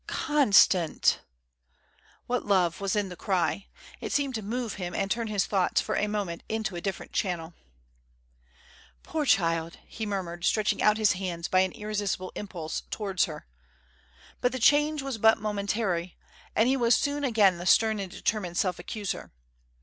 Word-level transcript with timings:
"Constant!" 0.07 1.19
What 2.25 2.43
love 2.43 2.81
was 2.81 2.95
in 2.95 3.09
the 3.09 3.15
cry! 3.15 3.67
It 3.99 4.11
seemed 4.11 4.33
to 4.33 4.41
move 4.41 4.73
him 4.81 4.95
and 4.95 5.11
turn 5.11 5.27
his 5.27 5.45
thoughts 5.45 5.79
for 5.79 5.95
a 5.95 6.07
moment 6.07 6.41
into 6.49 6.75
a 6.75 6.81
different 6.81 7.11
channel. 7.11 7.53
"Poor 9.03 9.25
child!" 9.27 9.77
he 9.85 10.07
murmured, 10.07 10.43
stretching 10.43 10.81
out 10.81 10.97
his 10.97 11.11
hands 11.11 11.47
by 11.47 11.59
an 11.59 11.71
irresistible 11.73 12.31
impulse 12.33 12.81
towards 12.89 13.25
her. 13.25 13.45
But 14.39 14.53
the 14.53 14.57
change 14.57 15.03
was 15.03 15.19
but 15.19 15.37
momentary, 15.37 16.17
and 16.55 16.67
he 16.67 16.75
was 16.75 16.95
soon 16.95 17.23
again 17.23 17.59
the 17.59 17.67
stern 17.67 17.99
and 17.99 18.11
determined 18.11 18.57
self 18.57 18.79
accuser. 18.79 19.31